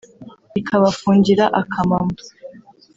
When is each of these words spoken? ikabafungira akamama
ikabafungira 0.59 1.45
akamama 1.61 2.17